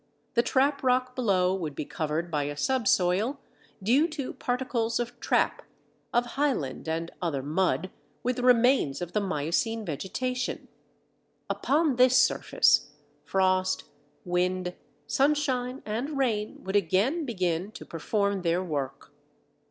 [0.33, 3.39] The trap rock below would be covered by a subsoil
[3.83, 5.61] due to particles of trap,
[6.11, 7.91] of Highland and other mud,
[8.23, 10.67] with remains of the miocene vegetation.
[11.51, 12.89] Upon this surface,
[13.25, 13.83] frost,
[14.25, 14.73] wind,
[15.05, 19.11] sunshine, and rain would again begin to perform their work.